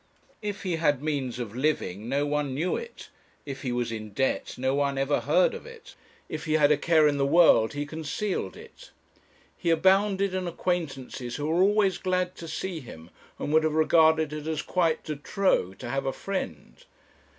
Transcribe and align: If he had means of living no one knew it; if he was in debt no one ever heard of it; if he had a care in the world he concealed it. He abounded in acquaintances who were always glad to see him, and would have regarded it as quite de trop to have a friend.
If 0.41 0.63
he 0.63 0.77
had 0.77 1.03
means 1.03 1.37
of 1.37 1.55
living 1.55 2.09
no 2.09 2.25
one 2.25 2.55
knew 2.55 2.75
it; 2.75 3.09
if 3.45 3.61
he 3.61 3.71
was 3.71 3.91
in 3.91 4.13
debt 4.13 4.55
no 4.57 4.73
one 4.73 4.97
ever 4.97 5.19
heard 5.19 5.53
of 5.53 5.67
it; 5.67 5.93
if 6.27 6.45
he 6.45 6.53
had 6.53 6.71
a 6.71 6.75
care 6.75 7.07
in 7.07 7.17
the 7.17 7.23
world 7.27 7.73
he 7.73 7.85
concealed 7.85 8.57
it. 8.57 8.89
He 9.55 9.69
abounded 9.69 10.33
in 10.33 10.47
acquaintances 10.47 11.35
who 11.35 11.45
were 11.45 11.61
always 11.61 11.99
glad 11.99 12.33
to 12.37 12.47
see 12.47 12.79
him, 12.79 13.11
and 13.37 13.53
would 13.53 13.63
have 13.63 13.75
regarded 13.75 14.33
it 14.33 14.47
as 14.47 14.63
quite 14.63 15.03
de 15.03 15.17
trop 15.17 15.77
to 15.77 15.89
have 15.91 16.07
a 16.07 16.13
friend. 16.13 16.83